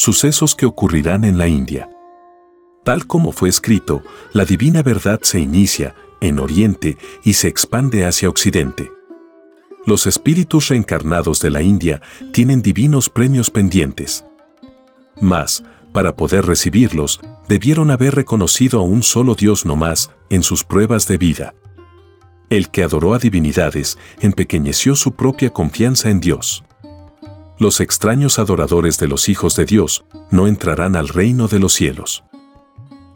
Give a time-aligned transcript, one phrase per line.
[0.00, 1.90] sucesos que ocurrirán en la India.
[2.84, 8.30] Tal como fue escrito, la divina verdad se inicia en Oriente y se expande hacia
[8.30, 8.90] Occidente.
[9.84, 12.00] Los espíritus reencarnados de la India
[12.32, 14.24] tienen divinos premios pendientes.
[15.20, 20.64] Mas, para poder recibirlos, debieron haber reconocido a un solo Dios no más en sus
[20.64, 21.54] pruebas de vida.
[22.48, 26.64] El que adoró a divinidades empequeñeció su propia confianza en Dios
[27.60, 32.24] los extraños adoradores de los hijos de Dios no entrarán al reino de los cielos.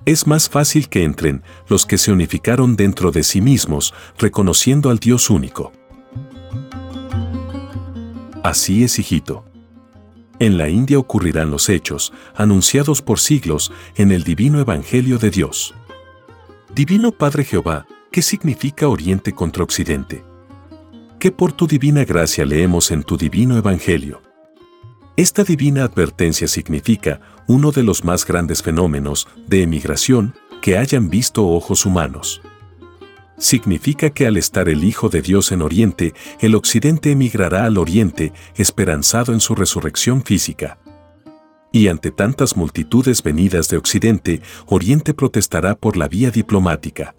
[0.05, 4.99] Es más fácil que entren los que se unificaron dentro de sí mismos, reconociendo al
[4.99, 5.73] Dios único.
[8.43, 9.47] Así es, hijito.
[10.39, 15.75] En la India ocurrirán los hechos, anunciados por siglos en el divino Evangelio de Dios.
[16.75, 20.23] Divino Padre Jehová, ¿qué significa Oriente contra Occidente?
[21.19, 24.21] ¿Qué por tu divina gracia leemos en tu divino Evangelio?
[25.17, 31.47] Esta divina advertencia significa uno de los más grandes fenómenos de emigración que hayan visto
[31.47, 32.43] ojos humanos.
[33.39, 38.33] Significa que al estar el Hijo de Dios en Oriente, el Occidente emigrará al Oriente
[38.57, 40.79] esperanzado en su resurrección física.
[41.71, 47.15] Y ante tantas multitudes venidas de Occidente, Oriente protestará por la vía diplomática.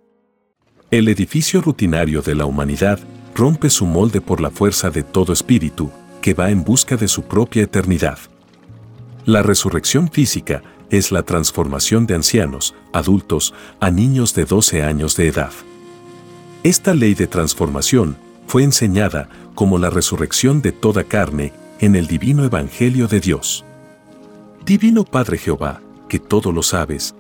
[0.92, 3.00] El edificio rutinario de la humanidad
[3.36, 5.92] rompe su molde por la fuerza de todo espíritu,
[6.26, 8.18] que va en busca de su propia eternidad.
[9.26, 15.28] La resurrección física es la transformación de ancianos, adultos, a niños de 12 años de
[15.28, 15.52] edad.
[16.64, 22.44] Esta ley de transformación fue enseñada como la resurrección de toda carne en el divino
[22.44, 23.64] Evangelio de Dios.
[24.66, 27.14] Divino Padre Jehová, que todo lo sabes,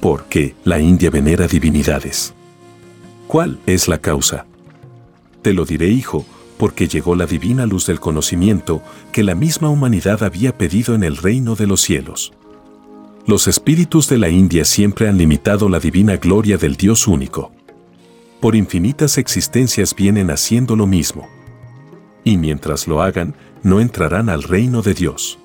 [0.00, 2.34] porque la India venera divinidades.
[3.28, 4.46] ¿Cuál es la causa?
[5.42, 6.26] Te lo diré, hijo,
[6.58, 11.16] porque llegó la divina luz del conocimiento que la misma humanidad había pedido en el
[11.16, 12.32] reino de los cielos.
[13.26, 17.52] Los espíritus de la India siempre han limitado la divina gloria del Dios único.
[18.40, 21.28] Por infinitas existencias vienen haciendo lo mismo.
[22.22, 25.38] Y mientras lo hagan, no entrarán al reino de Dios.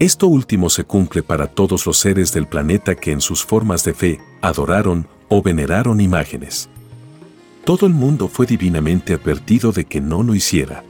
[0.00, 3.92] Esto último se cumple para todos los seres del planeta que en sus formas de
[3.92, 6.69] fe adoraron o veneraron imágenes.
[7.64, 10.82] Todo el mundo fue divinamente advertido de que no lo hiciera.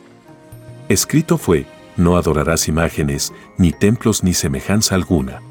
[0.89, 1.67] Escrito fue,
[1.97, 5.43] no adorarás imágenes, ni templos ni semejanza alguna.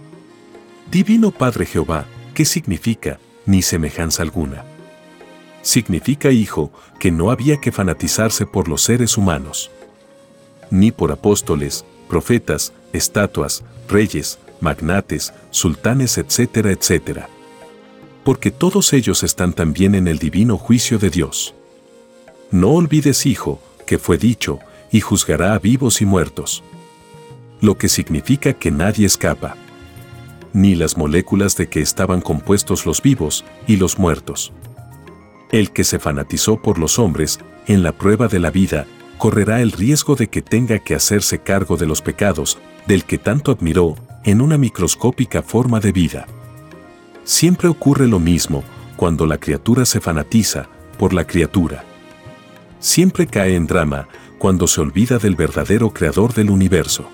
[0.89, 4.63] Divino Padre Jehová, ¿qué significa, ni semejanza alguna?
[5.61, 9.69] Significa, hijo, que no había que fanatizarse por los seres humanos,
[10.71, 17.29] ni por apóstoles, profetas, estatuas, reyes, magnates, sultanes, etcétera, etcétera
[18.29, 21.55] porque todos ellos están también en el divino juicio de Dios.
[22.51, 24.59] No olvides, hijo, que fue dicho,
[24.91, 26.63] y juzgará a vivos y muertos.
[27.59, 29.55] Lo que significa que nadie escapa.
[30.53, 34.53] Ni las moléculas de que estaban compuestos los vivos y los muertos.
[35.51, 38.85] El que se fanatizó por los hombres, en la prueba de la vida,
[39.17, 43.51] correrá el riesgo de que tenga que hacerse cargo de los pecados, del que tanto
[43.51, 46.27] admiró, en una microscópica forma de vida.
[47.23, 48.63] Siempre ocurre lo mismo
[48.95, 50.67] cuando la criatura se fanatiza
[50.97, 51.85] por la criatura.
[52.79, 54.07] Siempre cae en drama
[54.37, 57.09] cuando se olvida del verdadero creador del universo.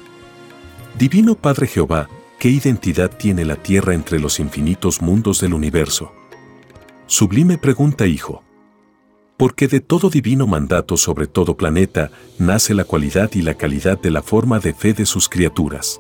[0.98, 2.07] Divino Padre Jehová,
[2.40, 6.13] ¿qué identidad tiene la Tierra entre los infinitos mundos del universo?
[7.08, 8.44] Sublime pregunta, hijo.
[9.38, 12.10] Porque de todo divino mandato sobre todo planeta
[12.40, 16.00] nace la cualidad y la calidad de la forma de fe de sus criaturas.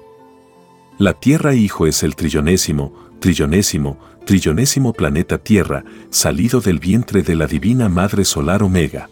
[0.97, 7.47] La Tierra, hijo, es el trillonésimo, trillonésimo, trillonésimo planeta Tierra, salido del vientre de la
[7.47, 9.09] Divina Madre Solar Omega.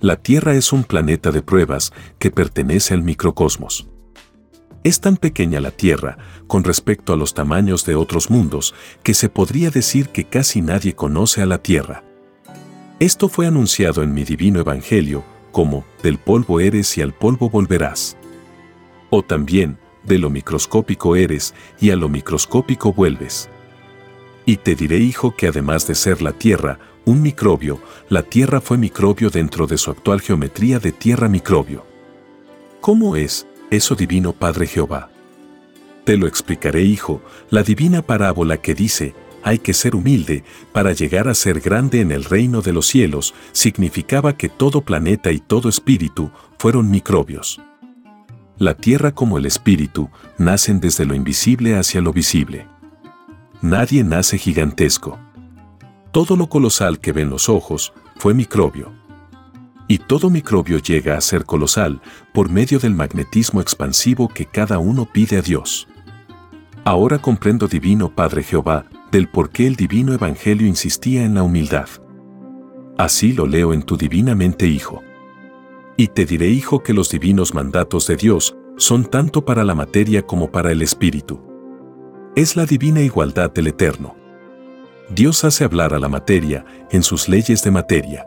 [0.00, 3.88] La Tierra es un planeta de pruebas que pertenece al microcosmos.
[4.82, 6.16] Es tan pequeña la Tierra
[6.46, 10.94] con respecto a los tamaños de otros mundos que se podría decir que casi nadie
[10.94, 12.02] conoce a la Tierra.
[12.98, 15.22] Esto fue anunciado en mi divino Evangelio
[15.52, 18.16] como, del polvo eres y al polvo volverás.
[19.10, 23.48] O también, de lo microscópico eres y a lo microscópico vuelves.
[24.46, 28.78] Y te diré, hijo, que además de ser la Tierra, un microbio, la Tierra fue
[28.78, 31.84] microbio dentro de su actual geometría de Tierra microbio.
[32.80, 35.10] ¿Cómo es, eso divino Padre Jehová.
[36.04, 41.28] Te lo explicaré, hijo, la divina parábola que dice, hay que ser humilde para llegar
[41.28, 45.68] a ser grande en el reino de los cielos, significaba que todo planeta y todo
[45.68, 47.60] espíritu fueron microbios.
[48.60, 52.66] La tierra como el espíritu nacen desde lo invisible hacia lo visible.
[53.62, 55.18] Nadie nace gigantesco.
[56.12, 58.92] Todo lo colosal que ven los ojos fue microbio
[59.88, 62.02] y todo microbio llega a ser colosal
[62.34, 65.88] por medio del magnetismo expansivo que cada uno pide a Dios.
[66.84, 71.88] Ahora comprendo, Divino Padre Jehová, del por qué el Divino Evangelio insistía en la humildad.
[72.98, 75.02] Así lo leo en tu divinamente Hijo.
[75.96, 80.22] Y te diré, Hijo, que los divinos mandatos de Dios son tanto para la materia
[80.22, 81.40] como para el espíritu.
[82.36, 84.16] Es la divina igualdad del Eterno.
[85.10, 88.26] Dios hace hablar a la materia en sus leyes de materia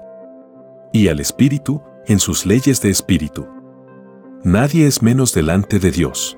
[0.91, 3.47] y al Espíritu en sus leyes de Espíritu.
[4.43, 6.37] Nadie es menos delante de Dios.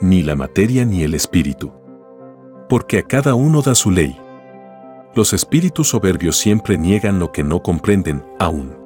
[0.00, 1.72] Ni la materia ni el Espíritu.
[2.68, 4.16] Porque a cada uno da su ley.
[5.14, 8.79] Los espíritus soberbios siempre niegan lo que no comprenden aún.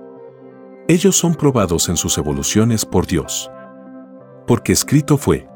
[0.87, 3.51] Ellos son probados en sus evoluciones por Dios.
[4.47, 5.49] Porque escrito fue,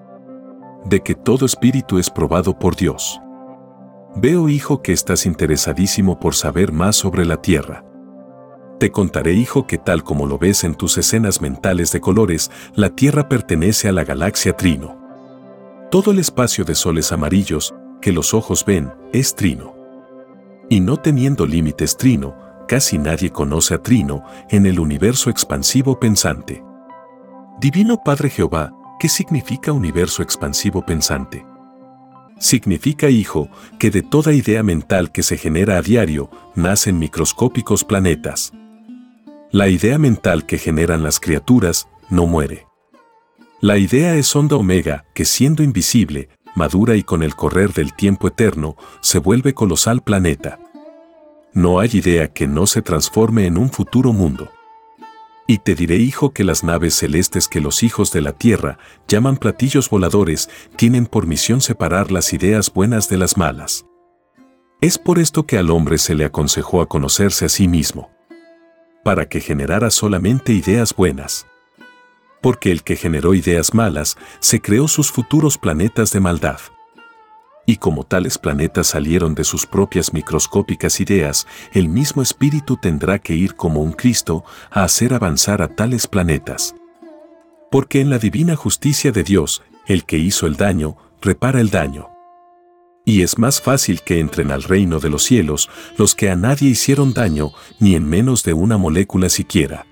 [0.87, 3.21] de que todo espíritu es probado por Dios.
[4.17, 7.85] Veo, hijo, que estás interesadísimo por saber más sobre la tierra.
[8.81, 12.91] Te contaré, hijo, que tal como lo ves en tus escenas mentales de colores, la
[12.91, 14.97] Tierra pertenece a la galaxia Trino.
[15.91, 19.75] Todo el espacio de soles amarillos que los ojos ven es Trino.
[20.71, 26.63] Y no teniendo límites Trino, casi nadie conoce a Trino en el universo expansivo pensante.
[27.59, 31.45] Divino Padre Jehová, ¿qué significa universo expansivo pensante?
[32.39, 33.49] Significa, hijo,
[33.81, 38.53] que de toda idea mental que se genera a diario, nacen microscópicos planetas,
[39.51, 42.67] la idea mental que generan las criaturas no muere.
[43.63, 48.29] La idea es onda omega que siendo invisible, madura y con el correr del tiempo
[48.29, 50.59] eterno, se vuelve colosal planeta.
[51.59, 54.49] No hay idea que no se transforme en un futuro mundo.
[55.49, 58.79] Y te diré, hijo, que las naves celestes que los hijos de la tierra
[59.09, 63.85] llaman platillos voladores tienen por misión separar las ideas buenas de las malas.
[64.81, 68.09] Es por esto que al hombre se le aconsejó a conocerse a sí mismo
[69.03, 71.49] para que generara solamente ideas buenas.
[72.41, 76.61] Porque el que generó ideas malas se creó sus futuros planetas de maldad.
[77.69, 83.35] Y como tales planetas salieron de sus propias microscópicas ideas, el mismo espíritu tendrá que
[83.35, 86.75] ir como un Cristo a hacer avanzar a tales planetas.
[87.71, 92.09] Porque en la divina justicia de Dios, el que hizo el daño, repara el daño
[93.09, 96.69] y es más fácil que entren al reino de los cielos los que a nadie
[96.69, 99.87] hicieron daño ni en menos de una molécula siquiera.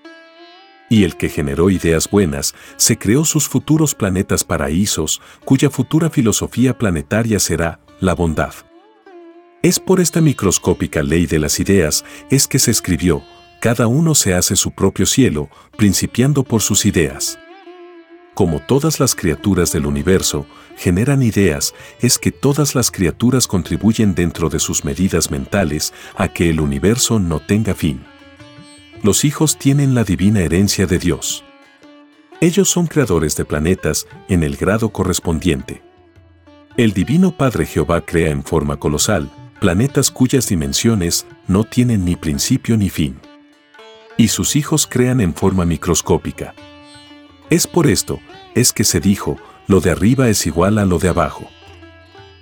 [0.88, 6.78] Y el que generó ideas buenas se creó sus futuros planetas paraísos, cuya futura filosofía
[6.78, 8.54] planetaria será la bondad.
[9.62, 13.22] Es por esta microscópica ley de las ideas es que se escribió,
[13.60, 17.38] cada uno se hace su propio cielo, principiando por sus ideas
[18.36, 24.50] como todas las criaturas del universo, generan ideas, es que todas las criaturas contribuyen dentro
[24.50, 28.04] de sus medidas mentales a que el universo no tenga fin.
[29.06, 31.44] Los hijos tienen la divina herencia de Dios.
[32.40, 35.80] Ellos son creadores de planetas en el grado correspondiente.
[36.76, 42.76] El Divino Padre Jehová crea en forma colosal planetas cuyas dimensiones no tienen ni principio
[42.76, 43.20] ni fin.
[44.16, 46.56] Y sus hijos crean en forma microscópica.
[47.48, 48.18] Es por esto,
[48.56, 49.36] es que se dijo,
[49.68, 51.48] lo de arriba es igual a lo de abajo.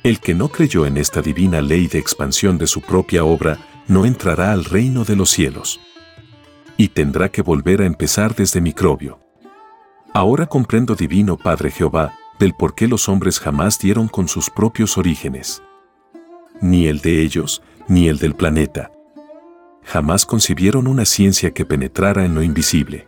[0.03, 4.07] El que no creyó en esta divina ley de expansión de su propia obra, no
[4.07, 5.79] entrará al reino de los cielos.
[6.77, 9.21] Y tendrá que volver a empezar desde microbio.
[10.13, 14.99] Ahora comprendo, divino Padre Jehová, del por qué los hombres jamás dieron con sus propios
[14.99, 15.63] orígenes.
[16.61, 18.91] Ni el de ellos, ni el del planeta.
[19.85, 23.07] Jamás concibieron una ciencia que penetrara en lo invisible.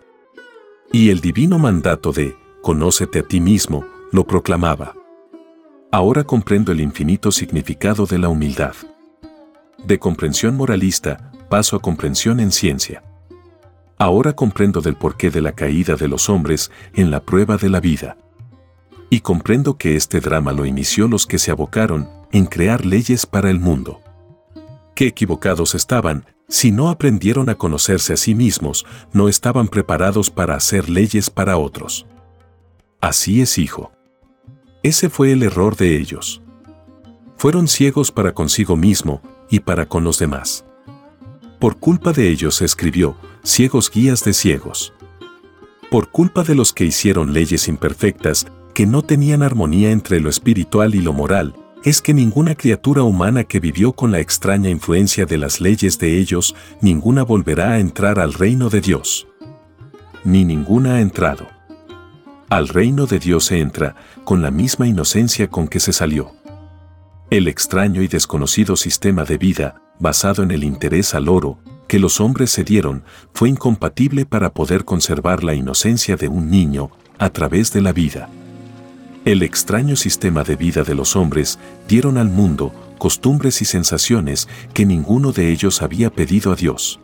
[0.92, 4.94] Y el divino mandato de, conócete a ti mismo, lo proclamaba.
[5.90, 8.74] Ahora comprendo el infinito significado de la humildad.
[9.84, 13.02] De comprensión moralista, paso a comprensión en ciencia.
[13.98, 17.80] Ahora comprendo del porqué de la caída de los hombres en la prueba de la
[17.80, 18.18] vida.
[19.08, 23.50] Y comprendo que este drama lo inició los que se abocaron en crear leyes para
[23.50, 24.00] el mundo.
[24.94, 30.54] Qué equivocados estaban, si no aprendieron a conocerse a sí mismos, no estaban preparados para
[30.54, 32.06] hacer leyes para otros.
[33.00, 33.92] Así es, hijo.
[34.82, 36.42] Ese fue el error de ellos.
[37.36, 40.64] Fueron ciegos para consigo mismo y para con los demás.
[41.58, 44.92] Por culpa de ellos se escribió, ciegos guías de ciegos.
[45.88, 50.96] Por culpa de los que hicieron leyes imperfectas, que no tenían armonía entre lo espiritual
[50.96, 55.38] y lo moral, es que ninguna criatura humana que vivió con la extraña influencia de
[55.38, 59.28] las leyes de ellos, ninguna volverá a entrar al reino de Dios.
[60.24, 61.46] Ni ninguna ha entrado.
[62.50, 66.32] Al reino de Dios se entra con la misma inocencia con que se salió.
[67.30, 72.20] El extraño y desconocido sistema de vida, basado en el interés al oro, que los
[72.20, 77.72] hombres se dieron, fue incompatible para poder conservar la inocencia de un niño a través
[77.72, 78.28] de la vida.
[79.24, 84.86] El extraño sistema de vida de los hombres dieron al mundo costumbres y sensaciones que
[84.86, 87.00] ninguno de ellos había pedido a Dios.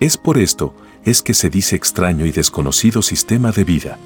[0.00, 3.98] Es por esto es que se dice extraño y desconocido sistema de vida.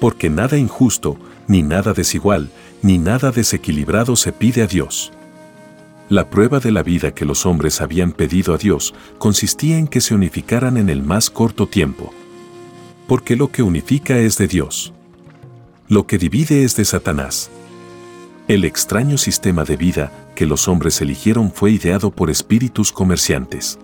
[0.00, 1.16] Porque nada injusto,
[1.48, 2.50] ni nada desigual,
[2.82, 5.12] ni nada desequilibrado se pide a Dios.
[6.08, 10.00] La prueba de la vida que los hombres habían pedido a Dios consistía en que
[10.00, 12.14] se unificaran en el más corto tiempo.
[13.08, 14.92] Porque lo que unifica es de Dios.
[15.88, 17.50] Lo que divide es de Satanás.
[18.46, 23.76] El extraño sistema de vida que los hombres eligieron fue ideado por espíritus comerciantes.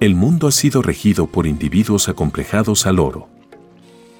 [0.00, 3.28] El mundo ha sido regido por individuos acomplejados al oro,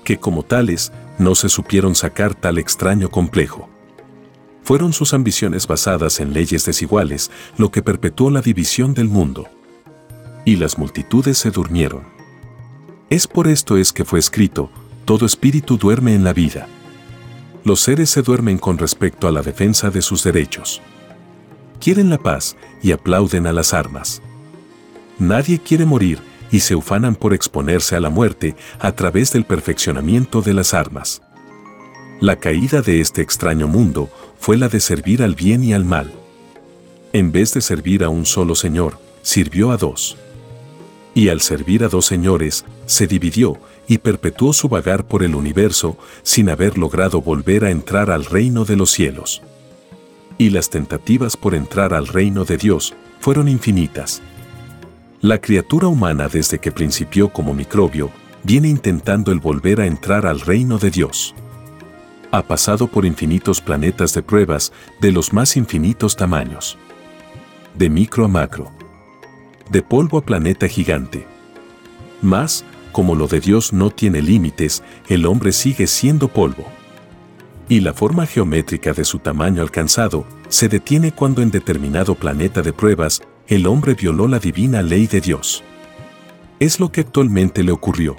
[0.04, 3.68] que como tales no se supieron sacar tal extraño complejo.
[4.62, 9.48] Fueron sus ambiciones basadas en leyes desiguales lo que perpetuó la división del mundo.
[10.44, 12.02] Y las multitudes se durmieron.
[13.08, 14.70] Es por esto es que fue escrito,
[15.04, 16.68] todo espíritu duerme en la vida.
[17.64, 20.80] Los seres se duermen con respecto a la defensa de sus derechos.
[21.80, 24.22] Quieren la paz y aplauden a las armas.
[25.18, 30.42] Nadie quiere morir y se ufanan por exponerse a la muerte a través del perfeccionamiento
[30.42, 31.22] de las armas.
[32.20, 36.10] La caída de este extraño mundo fue la de servir al bien y al mal.
[37.12, 40.16] En vez de servir a un solo Señor, sirvió a dos.
[41.14, 45.98] Y al servir a dos señores, se dividió y perpetuó su vagar por el universo
[46.22, 49.42] sin haber logrado volver a entrar al reino de los cielos.
[50.38, 54.22] Y las tentativas por entrar al reino de Dios fueron infinitas.
[55.20, 58.10] La criatura humana desde que principió como microbio
[58.42, 61.34] viene intentando el volver a entrar al reino de Dios
[62.32, 66.78] ha pasado por infinitos planetas de pruebas de los más infinitos tamaños.
[67.74, 68.70] De micro a macro.
[69.68, 71.26] De polvo a planeta gigante.
[72.22, 76.66] Más, como lo de Dios no tiene límites, el hombre sigue siendo polvo.
[77.68, 82.72] Y la forma geométrica de su tamaño alcanzado se detiene cuando en determinado planeta de
[82.72, 85.62] pruebas el hombre violó la divina ley de Dios.
[86.58, 88.16] Es lo que actualmente le ocurrió.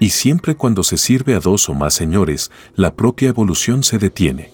[0.00, 4.50] Y siempre cuando se sirve a dos o más señores, la propia evolución se detiene.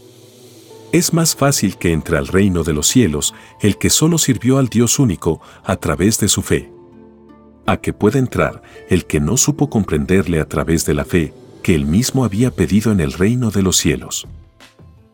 [0.93, 4.69] Es más fácil que entre al reino de los cielos el que solo sirvió al
[4.69, 6.71] Dios único a través de su fe.
[7.65, 11.75] A que pueda entrar el que no supo comprenderle a través de la fe que
[11.75, 14.27] él mismo había pedido en el reino de los cielos.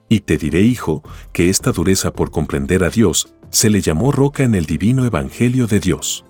[0.09, 4.45] Y te diré, hijo, que esta dureza por comprender a Dios se le llamó roca
[4.45, 6.25] en el divino evangelio de Dios.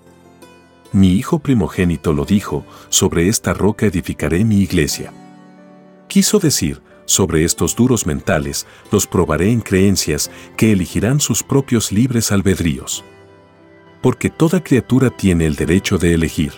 [0.93, 5.11] Mi hijo primogénito lo dijo, sobre esta roca edificaré mi iglesia.
[6.07, 12.31] Quiso decir, sobre estos duros mentales, los probaré en creencias que elegirán sus propios libres
[12.31, 13.03] albedríos.
[14.03, 16.53] Porque toda criatura tiene el derecho de elegir.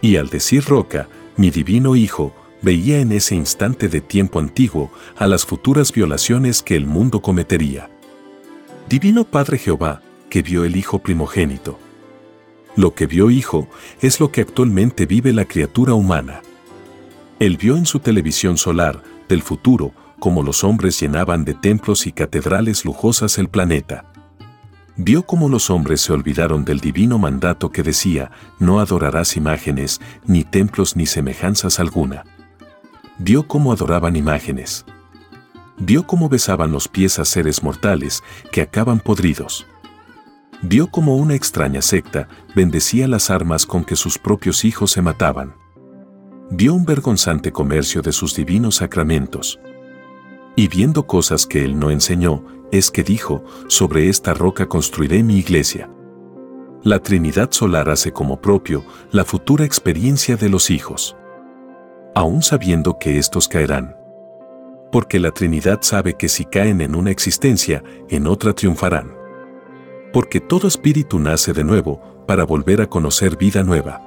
[0.00, 5.28] Y al decir roca, mi divino Hijo, veía en ese instante de tiempo antiguo a
[5.28, 7.88] las futuras violaciones que el mundo cometería.
[8.88, 11.78] Divino Padre Jehová, que vio el Hijo primogénito
[12.76, 13.68] lo que vio hijo
[14.00, 16.42] es lo que actualmente vive la criatura humana.
[17.38, 22.12] Él vio en su televisión solar, del futuro, como los hombres llenaban de templos y
[22.12, 24.04] catedrales lujosas el planeta.
[24.96, 30.42] Vio cómo los hombres se olvidaron del divino mandato que decía, no adorarás imágenes, ni
[30.42, 32.24] templos ni semejanzas alguna.
[33.18, 34.84] Vio cómo adoraban imágenes.
[35.78, 39.66] Vio cómo besaban los pies a seres mortales que acaban podridos
[40.62, 45.54] vio como una extraña secta bendecía las armas con que sus propios hijos se mataban.
[46.50, 49.60] Vio un vergonzante comercio de sus divinos sacramentos.
[50.56, 55.38] Y viendo cosas que él no enseñó, es que dijo, sobre esta roca construiré mi
[55.38, 55.90] iglesia.
[56.82, 61.16] La Trinidad Solar hace como propio la futura experiencia de los hijos.
[62.14, 63.96] Aún sabiendo que estos caerán.
[64.90, 69.17] Porque la Trinidad sabe que si caen en una existencia, en otra triunfarán.
[70.12, 74.02] Porque todo espíritu nace de nuevo para volver a conocer vida nueva.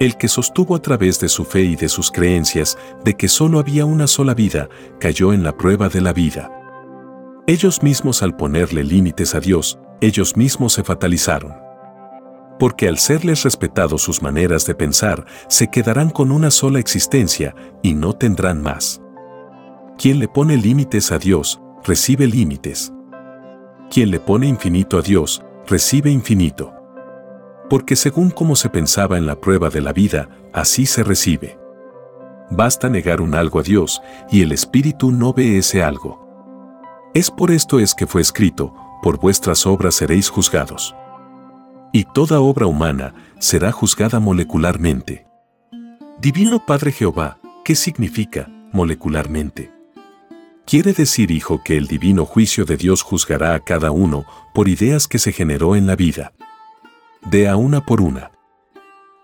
[0.00, 3.58] El que sostuvo a través de su fe y de sus creencias de que solo
[3.58, 6.50] había una sola vida, cayó en la prueba de la vida.
[7.46, 11.54] Ellos mismos al ponerle límites a Dios, ellos mismos se fatalizaron.
[12.58, 17.94] Porque al serles respetados sus maneras de pensar, se quedarán con una sola existencia y
[17.94, 19.00] no tendrán más.
[19.98, 22.92] Quien le pone límites a Dios, recibe límites.
[23.92, 26.72] Quien le pone infinito a Dios, recibe infinito.
[27.68, 31.58] Porque según como se pensaba en la prueba de la vida, así se recibe.
[32.50, 36.26] Basta negar un algo a Dios y el Espíritu no ve ese algo.
[37.12, 40.94] Es por esto es que fue escrito, por vuestras obras seréis juzgados.
[41.92, 45.26] Y toda obra humana será juzgada molecularmente.
[46.18, 49.70] Divino Padre Jehová, ¿qué significa molecularmente?
[50.64, 55.08] Quiere decir, hijo, que el divino juicio de Dios juzgará a cada uno por ideas
[55.08, 56.32] que se generó en la vida.
[57.22, 58.30] De a una por una.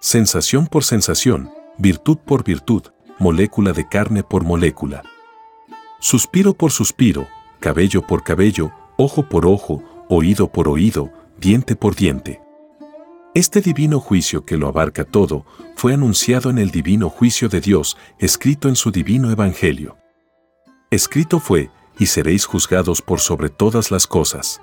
[0.00, 2.82] Sensación por sensación, virtud por virtud,
[3.18, 5.02] molécula de carne por molécula.
[6.00, 7.26] Suspiro por suspiro,
[7.60, 12.40] cabello por cabello, ojo por ojo, oído por oído, diente por diente.
[13.34, 15.44] Este divino juicio que lo abarca todo
[15.76, 19.97] fue anunciado en el divino juicio de Dios, escrito en su divino evangelio.
[20.90, 24.62] Escrito fue, y seréis juzgados por sobre todas las cosas.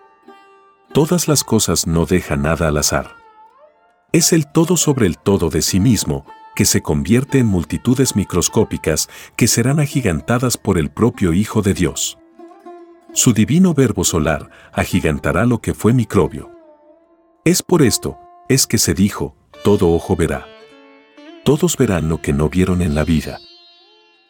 [0.91, 3.15] Todas las cosas no deja nada al azar.
[4.11, 9.07] Es el todo sobre el todo de sí mismo, que se convierte en multitudes microscópicas
[9.35, 12.17] que serán agigantadas por el propio Hijo de Dios.
[13.13, 16.49] Su divino verbo solar agigantará lo que fue microbio.
[17.43, 18.17] Es por esto,
[18.49, 20.47] es que se dijo, todo ojo verá.
[21.43, 23.37] Todos verán lo que no vieron en la vida.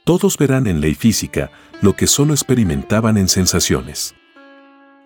[0.05, 1.49] Todos verán en ley física
[1.81, 4.13] lo que solo experimentaban en sensaciones.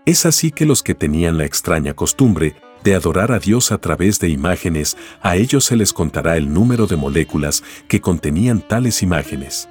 [0.05, 4.19] Es así que los que tenían la extraña costumbre de adorar a Dios a través
[4.19, 9.69] de imágenes, a ellos se les contará el número de moléculas que contenían tales imágenes.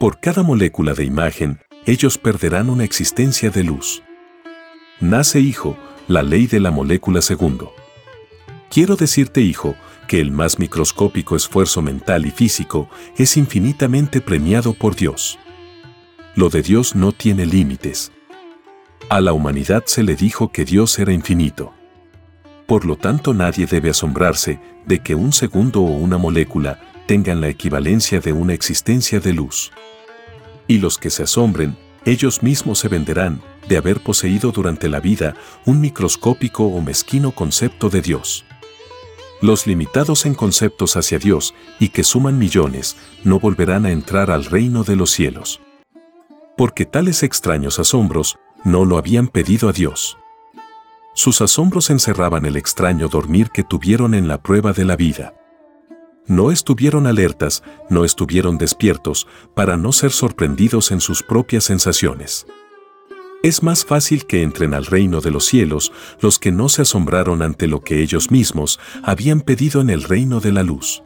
[0.00, 4.02] Por cada molécula de imagen, ellos perderán una existencia de luz.
[5.00, 5.76] Nace, hijo,
[6.08, 7.72] la ley de la molécula segundo.
[8.68, 14.96] Quiero decirte, hijo, que el más microscópico esfuerzo mental y físico es infinitamente premiado por
[14.96, 15.38] Dios.
[16.34, 18.12] Lo de Dios no tiene límites.
[19.08, 21.72] A la humanidad se le dijo que Dios era infinito.
[22.66, 27.48] Por lo tanto, nadie debe asombrarse de que un segundo o una molécula tengan la
[27.48, 29.70] equivalencia de una existencia de luz
[30.66, 35.34] y los que se asombren, ellos mismos se venderán de haber poseído durante la vida
[35.64, 38.44] un microscópico o mezquino concepto de Dios.
[39.44, 44.46] Los limitados en conceptos hacia Dios y que suman millones no volverán a entrar al
[44.46, 45.60] reino de los cielos.
[46.56, 50.16] Porque tales extraños asombros no lo habían pedido a Dios.
[51.12, 55.34] Sus asombros encerraban el extraño dormir que tuvieron en la prueba de la vida
[56.26, 62.46] no estuvieron alertas, no estuvieron despiertos, para no ser sorprendidos en sus propias sensaciones.
[63.44, 67.42] Es más fácil que entren al reino de los cielos los que no se asombraron
[67.42, 71.04] ante lo que ellos mismos habían pedido en el reino de la luz.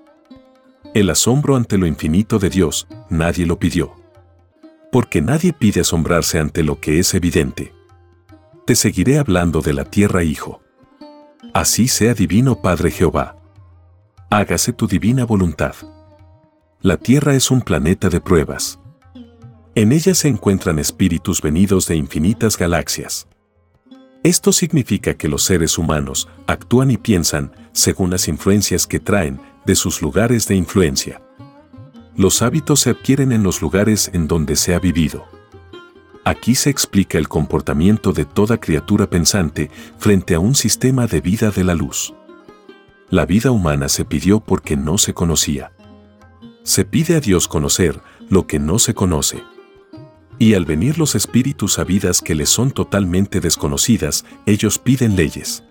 [0.94, 3.92] El asombro ante lo infinito de Dios, nadie lo pidió.
[4.90, 7.74] Porque nadie pide asombrarse ante lo que es evidente.
[8.64, 10.62] Te seguiré hablando de la tierra, Hijo.
[11.52, 13.38] Así sea divino Padre Jehová
[14.30, 15.74] hágase tu divina voluntad.
[16.80, 18.78] La Tierra es un planeta de pruebas.
[19.74, 23.28] En ella se encuentran espíritus venidos de infinitas galaxias.
[24.24, 29.76] Esto significa que los seres humanos actúan y piensan según las influencias que traen de
[29.76, 31.22] sus lugares de influencia.
[32.16, 35.24] Los hábitos se adquieren en los lugares en donde se ha vivido.
[36.24, 41.50] Aquí se explica el comportamiento de toda criatura pensante frente a un sistema de vida
[41.52, 42.12] de la luz.
[43.08, 45.72] La vida humana se pidió porque no se conocía.
[46.64, 49.42] Se pide a Dios conocer lo que no se conoce.
[50.38, 55.64] Y al venir los espíritus a vidas que les son totalmente desconocidas, ellos piden leyes.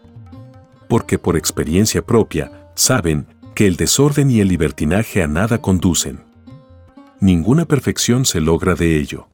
[0.89, 6.19] Porque por experiencia propia, saben que el desorden y el libertinaje a nada conducen.
[7.19, 9.27] Ninguna perfección se logra de ello.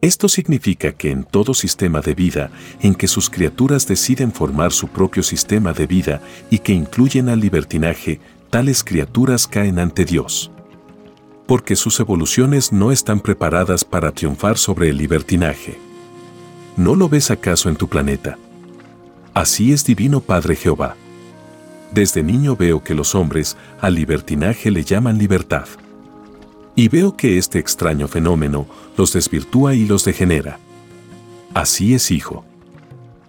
[0.00, 2.50] Esto significa que en todo sistema de vida
[2.82, 7.40] en que sus criaturas deciden formar su propio sistema de vida y que incluyen al
[7.40, 10.50] libertinaje, tales criaturas caen ante Dios.
[11.46, 15.78] Porque sus evoluciones no están preparadas para triunfar sobre el libertinaje.
[16.76, 18.38] ¿No lo ves acaso en tu planeta?
[19.34, 20.96] Así es Divino Padre Jehová.
[21.92, 25.66] Desde niño veo que los hombres al libertinaje le llaman libertad
[26.74, 30.58] Y veo que este extraño fenómeno los desvirtúa y los degenera.
[31.52, 32.44] Así es, hijo.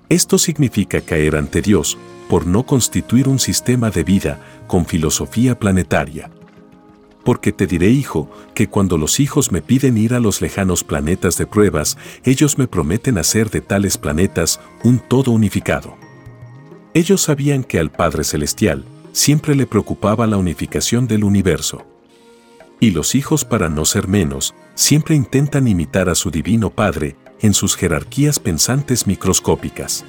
[0.10, 1.98] Esto significa caer ante Dios
[2.28, 6.32] por no constituir un sistema de vida con filosofía planetaria.
[7.26, 11.38] Porque te diré, hijo, que cuando los hijos me piden ir a los lejanos planetas
[11.38, 15.98] de pruebas, ellos me prometen hacer de tales planetas un todo unificado.
[16.94, 21.86] Ellos sabían que al Padre Celestial siempre le preocupaba la unificación del universo.
[22.80, 27.54] Y los hijos, para no ser menos, siempre intentan imitar a su Divino Padre en
[27.54, 30.06] sus jerarquías pensantes microscópicas.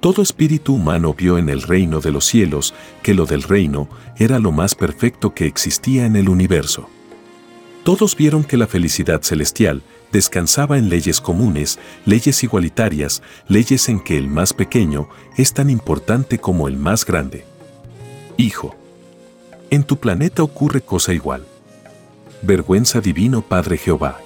[0.00, 4.38] Todo espíritu humano vio en el reino de los cielos que lo del reino era
[4.38, 6.88] lo más perfecto que existía en el universo.
[7.82, 9.82] Todos vieron que la felicidad celestial
[10.12, 16.38] descansaba en leyes comunes, leyes igualitarias, leyes en que el más pequeño es tan importante
[16.38, 17.44] como el más grande.
[18.36, 18.76] Hijo,
[19.70, 21.46] en tu planeta ocurre cosa igual.
[22.42, 24.20] Vergüenza divino Padre Jehová.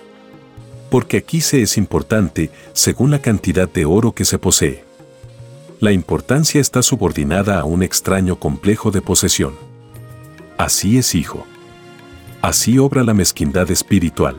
[0.90, 4.89] Porque aquí se es importante según la cantidad de oro que se posee
[5.80, 9.54] la importancia está subordinada a un extraño complejo de posesión.
[10.58, 11.46] Así es, hijo.
[12.42, 14.36] Así obra la mezquindad espiritual.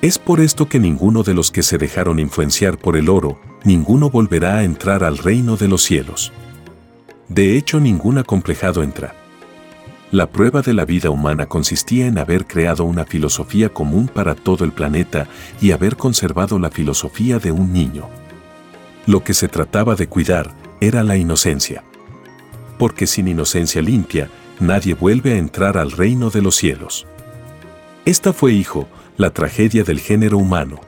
[0.00, 4.10] Es por esto que ninguno de los que se dejaron influenciar por el oro, ninguno
[4.10, 6.32] volverá a entrar al reino de los cielos.
[7.28, 9.14] De hecho, ningún acomplejado entra.
[10.10, 14.64] La prueba de la vida humana consistía en haber creado una filosofía común para todo
[14.64, 15.28] el planeta
[15.60, 18.08] y haber conservado la filosofía de un niño.
[19.06, 21.84] Lo que se trataba de cuidar era la inocencia.
[22.78, 24.28] Porque sin inocencia limpia,
[24.60, 27.06] nadie vuelve a entrar al reino de los cielos.
[28.04, 30.80] Esta fue, hijo, la tragedia del género humano.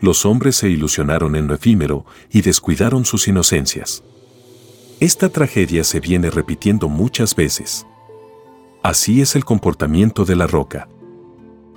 [0.00, 4.02] Los hombres se ilusionaron en lo efímero y descuidaron sus inocencias.
[5.00, 7.86] Esta tragedia se viene repitiendo muchas veces.
[8.82, 10.88] Así es el comportamiento de la roca.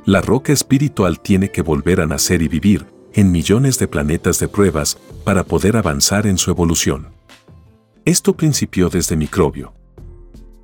[0.06, 4.50] La roca espiritual tiene que volver a nacer y vivir, en millones de planetas de
[4.50, 7.08] pruebas para poder avanzar en su evolución.
[8.04, 9.74] Esto principió desde microbio.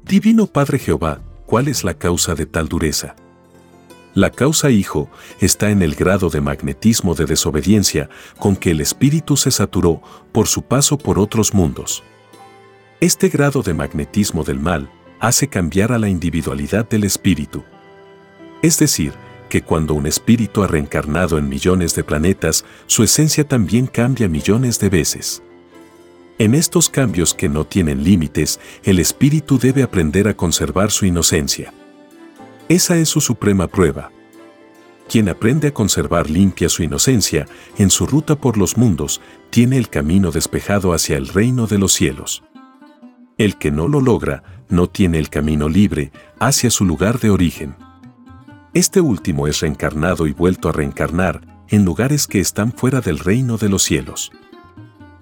[0.04, 3.16] Divino Padre Jehová, ¿cuál es la causa de tal dureza?
[4.14, 5.10] La causa, hijo,
[5.40, 10.02] está en el grado de magnetismo de desobediencia con que el espíritu se saturó
[10.34, 12.04] por su paso por otros mundos.
[13.00, 17.64] Este grado de magnetismo del mal hace cambiar a la individualidad del espíritu.
[18.62, 19.14] Es decir,
[19.52, 24.80] que cuando un espíritu ha reencarnado en millones de planetas, su esencia también cambia millones
[24.80, 25.44] de veces.
[26.40, 31.74] En estos cambios que no tienen límites, el espíritu debe aprender a conservar su inocencia.
[32.70, 34.10] Esa es su suprema prueba.
[35.10, 37.46] Quien aprende a conservar limpia su inocencia
[37.78, 41.92] en su ruta por los mundos, tiene el camino despejado hacia el reino de los
[41.92, 42.42] cielos.
[43.38, 47.76] El que no lo logra, no tiene el camino libre hacia su lugar de origen.
[48.74, 53.58] Este último es reencarnado y vuelto a reencarnar en lugares que están fuera del reino
[53.58, 54.32] de los cielos.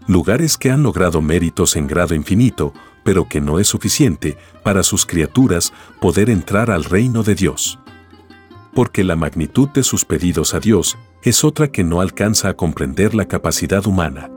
[0.06, 5.08] Lugares que han logrado méritos en grado infinito, pero que no es suficiente para sus
[5.08, 7.80] criaturas poder entrar al reino de Dios.
[8.76, 13.16] Porque la magnitud de sus pedidos a Dios es otra que no alcanza a comprender
[13.16, 14.30] la capacidad humana.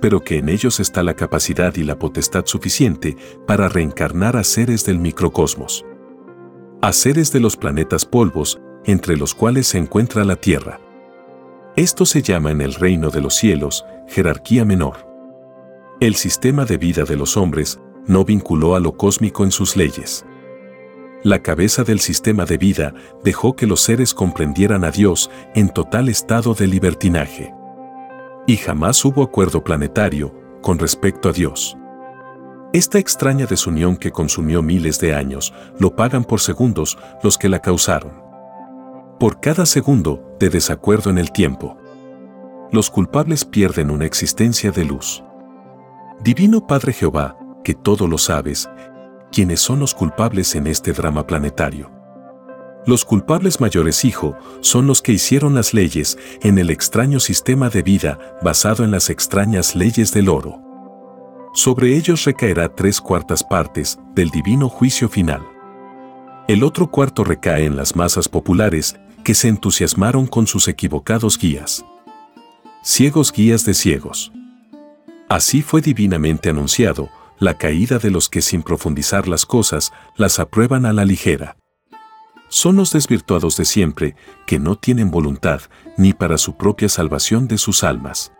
[0.00, 4.86] Pero que en ellos está la capacidad y la potestad suficiente para reencarnar a seres
[4.86, 5.84] del microcosmos
[6.84, 10.78] a seres de los planetas polvos, entre los cuales se encuentra la Tierra.
[11.76, 15.08] Esto se llama en el reino de los cielos jerarquía menor.
[16.00, 20.26] El sistema de vida de los hombres no vinculó a lo cósmico en sus leyes.
[21.22, 22.92] La cabeza del sistema de vida
[23.22, 27.54] dejó que los seres comprendieran a Dios en total estado de libertinaje.
[28.46, 31.78] Y jamás hubo acuerdo planetario con respecto a Dios.
[32.74, 37.60] Esta extraña desunión que consumió miles de años, lo pagan por segundos los que la
[37.60, 38.20] causaron.
[39.20, 41.78] Por cada segundo de desacuerdo en el tiempo.
[42.72, 45.22] Los culpables pierden una existencia de luz.
[46.24, 48.68] Divino Padre Jehová, que todo lo sabes,
[49.30, 51.92] ¿quiénes son los culpables en este drama planetario?
[52.86, 57.82] Los culpables mayores, hijo, son los que hicieron las leyes en el extraño sistema de
[57.82, 60.73] vida basado en las extrañas leyes del oro
[61.54, 65.42] sobre ellos recaerá tres cuartas partes del divino juicio final.
[66.48, 71.84] El otro cuarto recae en las masas populares que se entusiasmaron con sus equivocados guías.
[72.82, 74.32] Ciegos guías de ciegos.
[75.28, 80.84] Así fue divinamente anunciado la caída de los que sin profundizar las cosas las aprueban
[80.84, 81.56] a la ligera.
[82.48, 85.62] Son los desvirtuados de siempre que no tienen voluntad
[85.96, 88.32] ni para su propia salvación de sus almas.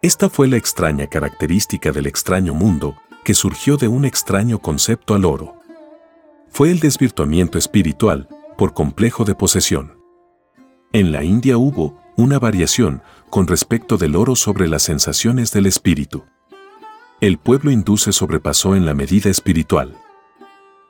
[0.00, 5.24] Esta fue la extraña característica del extraño mundo que surgió de un extraño concepto al
[5.24, 5.56] oro.
[6.50, 9.98] Fue el desvirtuamiento espiritual por complejo de posesión.
[10.92, 16.24] En la India hubo una variación con respecto del oro sobre las sensaciones del espíritu.
[17.20, 19.96] El pueblo hindú se sobrepasó en la medida espiritual.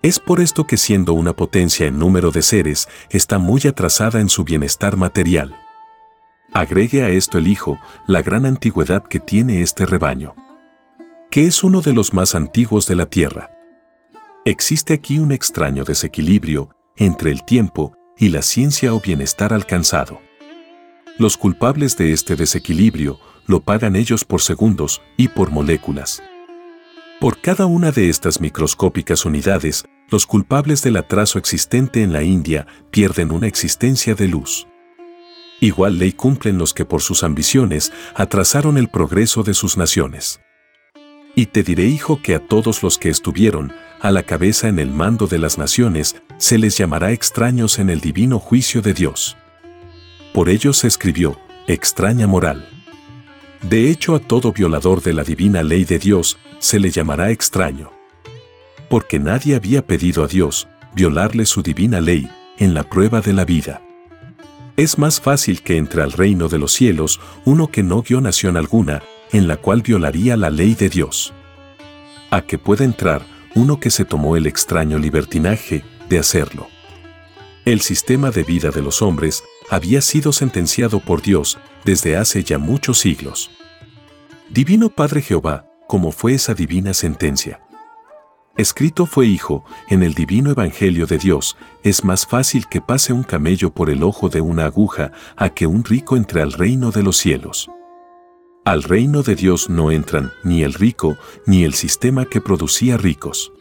[0.02, 4.28] Es por esto que siendo una potencia en número de seres, está muy atrasada en
[4.28, 5.56] su bienestar material.
[6.52, 10.34] Agregue a esto el hijo la gran antigüedad que tiene este rebaño,
[11.30, 13.50] que es uno de los más antiguos de la tierra.
[14.44, 20.20] Existe aquí un extraño desequilibrio entre el tiempo y la ciencia o bienestar alcanzado.
[21.18, 26.22] Los culpables de este desequilibrio lo pagan ellos por segundos y por moléculas.
[27.20, 32.66] Por cada una de estas microscópicas unidades, los culpables del atraso existente en la India
[32.90, 34.66] pierden una existencia de luz.
[35.60, 40.40] Igual ley cumplen los que por sus ambiciones atrasaron el progreso de sus naciones.
[41.34, 44.90] Y te diré, hijo, que a todos los que estuvieron a la cabeza en el
[44.90, 49.36] mando de las naciones, se les llamará extraños en el divino juicio de Dios.
[50.32, 52.68] Por ello se escribió, extraña moral.
[53.62, 57.90] De hecho, a todo violador de la divina ley de Dios se le llamará extraño.
[58.88, 63.44] Porque nadie había pedido a Dios violarle su divina ley en la prueba de la
[63.44, 63.82] vida.
[64.78, 68.56] Es más fácil que entre al reino de los cielos uno que no guió nación
[68.56, 71.34] alguna, en la cual violaría la ley de Dios.
[72.30, 76.68] A que pueda entrar uno que se tomó el extraño libertinaje de hacerlo.
[77.64, 82.58] El sistema de vida de los hombres había sido sentenciado por Dios desde hace ya
[82.58, 83.50] muchos siglos.
[84.48, 87.67] Divino Padre Jehová, ¿cómo fue esa divina sentencia?
[88.58, 93.22] Escrito fue Hijo, en el divino Evangelio de Dios, es más fácil que pase un
[93.22, 97.04] camello por el ojo de una aguja a que un rico entre al reino de
[97.04, 97.70] los cielos.
[98.64, 101.16] Al reino de Dios no entran ni el rico
[101.46, 103.52] ni el sistema que producía ricos.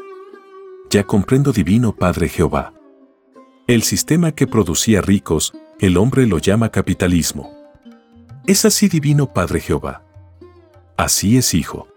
[0.89, 2.73] Ya comprendo divino Padre Jehová.
[3.67, 7.53] El sistema que producía ricos, el hombre lo llama capitalismo.
[8.47, 10.03] ¿Es así divino Padre Jehová?
[10.97, 11.88] Así es hijo.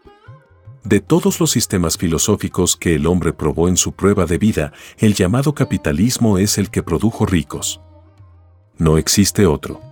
[0.85, 5.15] De todos los sistemas filosóficos que el hombre probó en su prueba de vida, el
[5.15, 7.81] llamado capitalismo es el que produjo ricos.
[8.79, 9.83] No existe otro.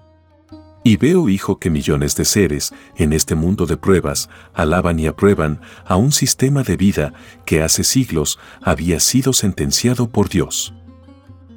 [0.82, 5.60] Y veo, hijo, que millones de seres, en este mundo de pruebas, alaban y aprueban
[5.84, 7.12] a un sistema de vida
[7.44, 10.72] que hace siglos había sido sentenciado por Dios.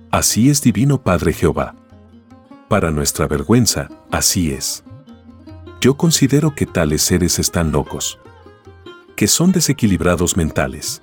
[0.09, 1.75] Así es divino Padre Jehová.
[2.67, 4.83] Para nuestra vergüenza, así es.
[5.79, 8.20] Yo considero que tales seres están locos
[9.15, 11.01] que son desequilibrados mentales.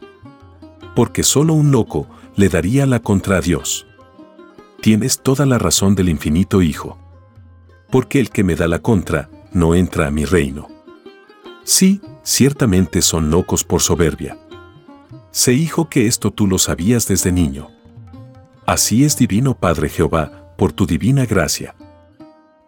[0.94, 3.86] Porque solo un loco le daría la contra a Dios.
[4.80, 6.98] Tienes toda la razón del infinito Hijo.
[7.90, 10.68] Porque el que me da la contra no entra a mi reino.
[11.64, 14.38] Sí, ciertamente son locos por soberbia.
[15.30, 17.68] Sé hijo que esto tú lo sabías desde niño.
[18.66, 21.74] Así es divino Padre Jehová, por tu divina gracia.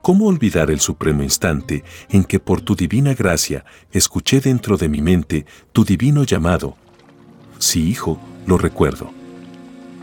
[0.02, 5.02] ¿Cómo olvidar el supremo instante en que por tu divina gracia escuché dentro de mi
[5.02, 6.76] mente tu divino llamado?
[7.58, 9.10] Sí, hijo, lo recuerdo.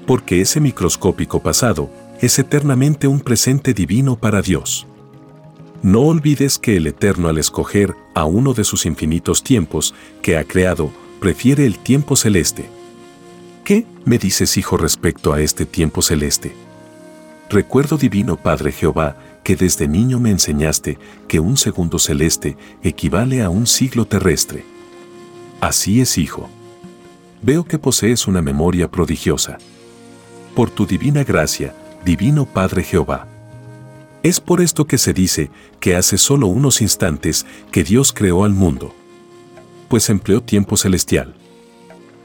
[0.06, 1.90] Porque ese microscópico pasado
[2.22, 4.86] es eternamente un presente divino para Dios.
[5.82, 10.44] No olvides que el Eterno al escoger a uno de sus infinitos tiempos que ha
[10.44, 12.70] creado, prefiere el tiempo celeste.
[13.64, 16.56] ¿Qué me dices, hijo, respecto a este tiempo celeste?
[17.50, 23.50] Recuerdo divino Padre Jehová, que desde niño me enseñaste que un segundo celeste equivale a
[23.50, 24.66] un siglo terrestre.
[25.62, 26.50] Así es, hijo.
[27.42, 29.58] Veo que posees una memoria prodigiosa.
[30.54, 33.26] Por tu divina gracia, divino Padre Jehová.
[34.22, 38.52] Es por esto que se dice que hace solo unos instantes que Dios creó al
[38.52, 38.94] mundo.
[39.88, 41.36] Pues empleó tiempo celestial.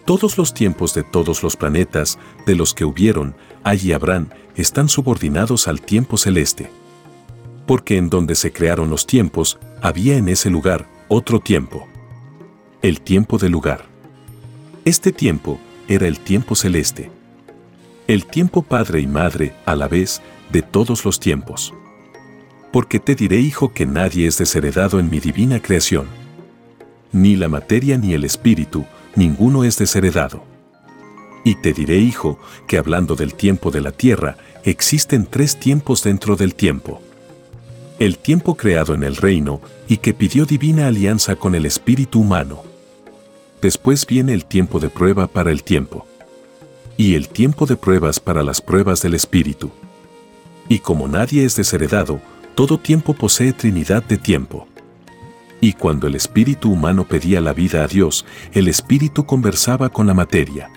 [0.07, 4.89] Todos los tiempos de todos los planetas, de los que hubieron, hay y habrán, están
[4.89, 6.82] subordinados al tiempo celeste
[7.73, 11.89] porque en donde se crearon los tiempos, había en ese lugar otro tiempo.
[12.83, 13.87] El tiempo del lugar.
[14.85, 15.59] Este tiempo
[15.89, 17.11] era el tiempo celeste.
[18.09, 20.21] El tiempo padre y madre a la vez
[20.53, 21.73] de todos los tiempos.
[22.75, 26.09] Porque te diré, hijo, que nadie es desheredado en mi divina creación.
[27.11, 28.85] Ni la materia ni el espíritu,
[29.17, 30.45] ninguno es desheredado.
[31.43, 36.37] Y te diré, hijo, que hablando del tiempo de la tierra, existen tres tiempos dentro
[36.37, 37.01] del tiempo
[38.05, 42.65] el tiempo creado en el reino y que pidió divina alianza con el espíritu humano.
[43.61, 46.05] Después viene el tiempo de prueba para el tiempo.
[46.97, 49.71] Y el tiempo de pruebas para las pruebas del espíritu.
[50.69, 52.21] Y como nadie es desheredado,
[52.57, 54.67] todo tiempo posee trinidad de tiempo.
[55.61, 60.15] Y cuando el espíritu humano pedía la vida a Dios, el espíritu conversaba con la
[60.15, 60.71] materia.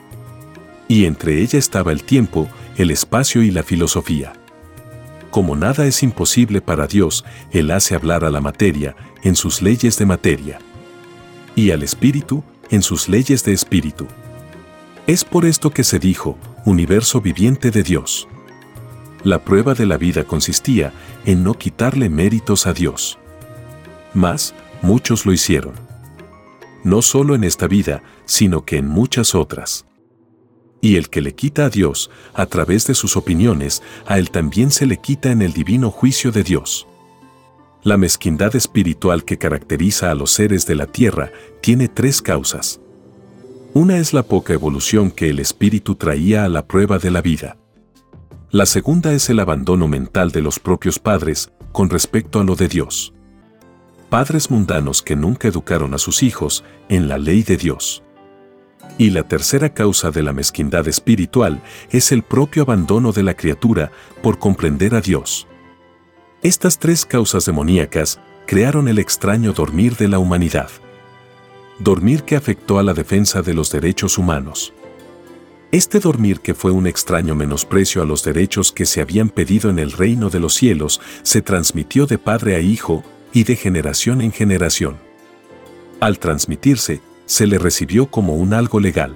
[0.87, 4.33] Y entre ella estaba el tiempo, el espacio y la filosofía.
[5.35, 9.97] Como nada es imposible para Dios, Él hace hablar a la materia en sus leyes
[9.97, 10.59] de materia.
[11.57, 14.07] Y al espíritu en sus leyes de espíritu.
[15.07, 18.29] Es por esto que se dijo, universo viviente de Dios.
[19.25, 20.93] La prueba de la vida consistía
[21.25, 23.19] en no quitarle méritos a Dios.
[24.13, 25.73] Mas, muchos lo hicieron.
[26.85, 29.85] No solo en esta vida, sino que en muchas otras.
[30.85, 34.69] Y el que le quita a Dios, a través de sus opiniones, a él también
[34.69, 36.85] se le quita en el divino juicio de Dios.
[37.81, 42.81] La mezquindad espiritual que caracteriza a los seres de la tierra tiene tres causas.
[43.73, 47.57] Una es la poca evolución que el espíritu traía a la prueba de la vida.
[48.51, 52.67] La segunda es el abandono mental de los propios padres con respecto a lo de
[52.67, 53.11] Dios.
[54.11, 58.04] Padres mundanos que nunca educaron a sus hijos en la ley de Dios.
[58.97, 63.91] Y la tercera causa de la mezquindad espiritual es el propio abandono de la criatura
[64.21, 65.47] por comprender a Dios.
[66.41, 70.69] Estas tres causas demoníacas crearon el extraño dormir de la humanidad.
[71.79, 74.73] Dormir que afectó a la defensa de los derechos humanos.
[75.71, 79.79] Este dormir que fue un extraño menosprecio a los derechos que se habían pedido en
[79.79, 83.03] el reino de los cielos se transmitió de padre a hijo
[83.33, 84.97] y de generación en generación.
[85.99, 89.15] Al transmitirse, se le recibió como un algo legal.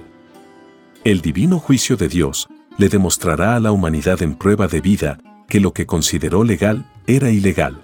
[1.04, 5.18] El divino juicio de Dios le demostrará a la humanidad en prueba de vida
[5.48, 7.82] que lo que consideró legal era ilegal.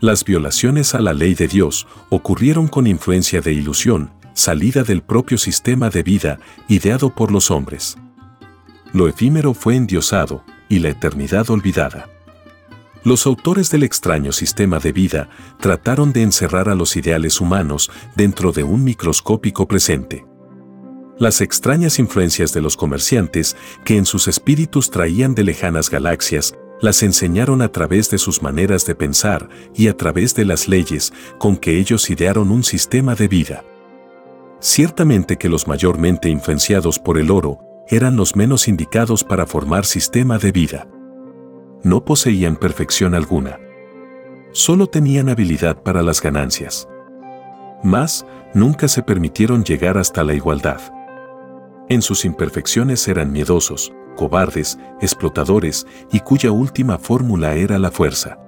[0.00, 5.38] Las violaciones a la ley de Dios ocurrieron con influencia de ilusión, salida del propio
[5.38, 7.96] sistema de vida ideado por los hombres.
[8.92, 12.08] Lo efímero fue endiosado y la eternidad olvidada.
[13.04, 18.52] Los autores del extraño sistema de vida trataron de encerrar a los ideales humanos dentro
[18.52, 20.24] de un microscópico presente.
[21.18, 27.02] Las extrañas influencias de los comerciantes que en sus espíritus traían de lejanas galaxias las
[27.02, 31.56] enseñaron a través de sus maneras de pensar y a través de las leyes con
[31.56, 33.64] que ellos idearon un sistema de vida.
[34.60, 40.38] Ciertamente que los mayormente influenciados por el oro eran los menos indicados para formar sistema
[40.38, 40.86] de vida
[41.82, 43.58] no poseían perfección alguna.
[44.52, 46.88] Solo tenían habilidad para las ganancias.
[47.82, 50.80] Mas, nunca se permitieron llegar hasta la igualdad.
[51.88, 58.38] En sus imperfecciones eran miedosos, cobardes, explotadores y cuya última fórmula era la fuerza.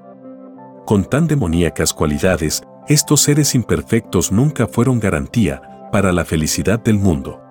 [0.86, 7.43] Con tan demoníacas cualidades, estos seres imperfectos nunca fueron garantía para la felicidad del mundo.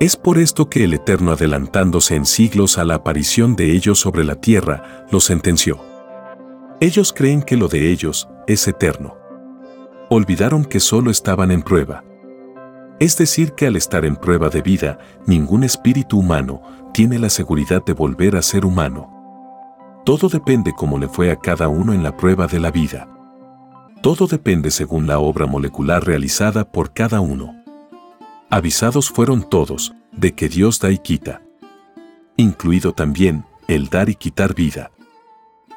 [0.00, 4.22] Es por esto que el Eterno adelantándose en siglos a la aparición de ellos sobre
[4.22, 5.80] la tierra, los sentenció.
[6.80, 9.16] Ellos creen que lo de ellos es eterno.
[10.08, 12.04] Olvidaron que solo estaban en prueba.
[13.00, 16.62] Es decir, que al estar en prueba de vida, ningún espíritu humano
[16.94, 19.12] tiene la seguridad de volver a ser humano.
[20.04, 23.08] Todo depende como le fue a cada uno en la prueba de la vida.
[24.00, 27.57] Todo depende según la obra molecular realizada por cada uno.
[28.50, 31.42] Avisados fueron todos de que Dios da y quita,
[32.38, 34.90] incluido también el dar y quitar vida.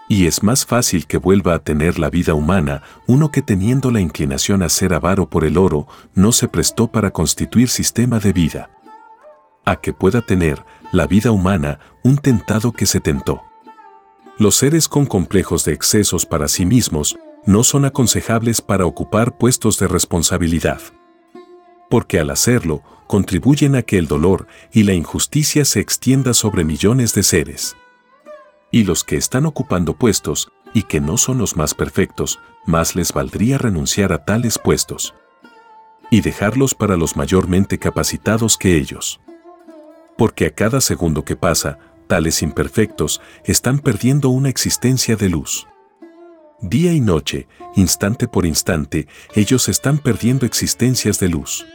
[0.08, 4.00] Y es más fácil que vuelva a tener la vida humana uno que teniendo la
[4.00, 8.70] inclinación a ser avaro por el oro no se prestó para constituir sistema de vida.
[9.66, 13.42] A que pueda tener la vida humana un tentado que se tentó.
[14.38, 19.78] Los seres con complejos de excesos para sí mismos no son aconsejables para ocupar puestos
[19.78, 20.80] de responsabilidad
[21.92, 27.14] porque al hacerlo, contribuyen a que el dolor y la injusticia se extienda sobre millones
[27.14, 27.76] de seres.
[28.72, 33.12] Y los que están ocupando puestos, y que no son los más perfectos, más les
[33.12, 35.14] valdría renunciar a tales puestos.
[36.10, 39.20] Y dejarlos para los mayormente capacitados que ellos.
[40.18, 41.78] Porque a cada segundo que pasa,
[42.08, 45.68] tales imperfectos están perdiendo una existencia de luz.
[46.62, 51.66] Día y noche, instante por instante, ellos están perdiendo existencias de luz.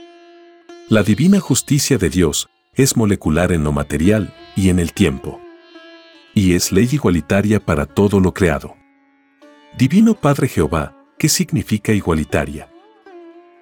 [0.89, 5.41] La divina justicia de Dios es molecular en lo material y en el tiempo.
[6.33, 8.77] Y es ley igualitaria para todo lo creado.
[9.77, 12.71] Divino Padre Jehová, ¿qué significa igualitaria?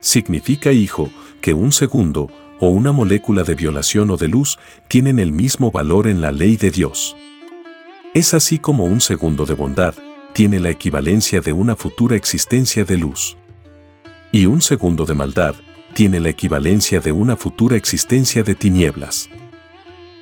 [0.01, 1.09] Significa, hijo,
[1.41, 4.59] que un segundo o una molécula de violación o de luz
[4.89, 7.17] tienen el mismo valor en la ley de Dios.
[8.13, 9.95] Es así como un segundo de bondad
[10.35, 13.39] tiene la equivalencia de una futura existencia de luz.
[14.31, 15.55] Y un segundo de maldad
[15.95, 19.31] tiene la equivalencia de una futura existencia de tinieblas.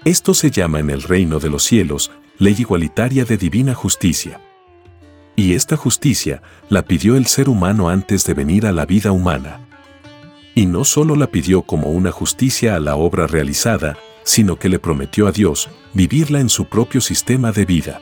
[0.04, 4.40] Esto se llama en el reino de los cielos ley igualitaria de divina justicia.
[5.34, 9.66] Y esta justicia la pidió el ser humano antes de venir a la vida humana.
[10.54, 14.78] Y no solo la pidió como una justicia a la obra realizada, sino que le
[14.78, 18.00] prometió a Dios vivirla en su propio sistema de vida.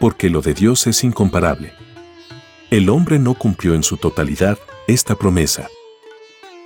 [0.00, 1.72] Porque lo de Dios es incomparable.
[2.70, 4.58] El hombre no cumplió en su totalidad
[4.88, 5.68] esta promesa.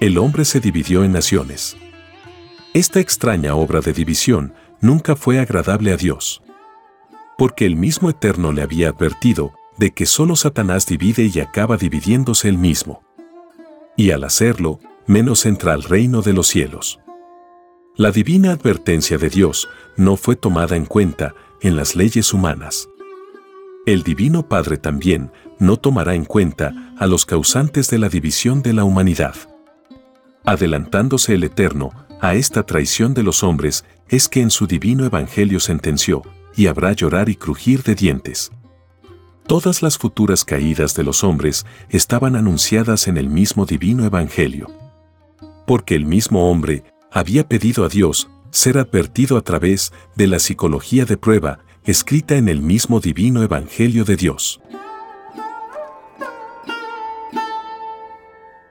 [0.01, 1.77] El hombre se dividió en naciones.
[2.73, 6.41] Esta extraña obra de división nunca fue agradable a Dios.
[7.37, 12.49] Porque el mismo Eterno le había advertido de que solo Satanás divide y acaba dividiéndose
[12.49, 13.03] él mismo.
[13.97, 14.79] Y al hacerlo,
[15.09, 17.01] menos entra al reino de los cielos.
[17.97, 22.89] La divina advertencia de Dios no fue tomada en cuenta en las leyes humanas.
[23.85, 28.75] El Divino Padre también no tomará en cuenta a los causantes de la división de
[28.75, 29.35] la humanidad.
[30.49, 31.91] Adelantándose el Eterno
[32.23, 36.23] a esta traición de los hombres, es que en su divino Evangelio sentenció,
[36.57, 38.51] y habrá llorar y crujir de dientes.
[39.47, 44.69] Todas las futuras caídas de los hombres estaban anunciadas en el mismo divino Evangelio.
[45.67, 46.83] Porque el mismo hombre
[47.13, 52.49] había pedido a Dios ser advertido a través de la psicología de prueba escrita en
[52.49, 54.63] el mismo divino Evangelio de Dios.